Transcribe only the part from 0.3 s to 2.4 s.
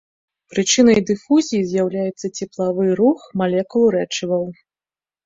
Прычынай дыфузіі з'яўляецца